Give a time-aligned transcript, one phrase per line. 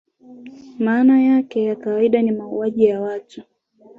[0.79, 3.43] maana yake ya kawaida ni mauaji ya watu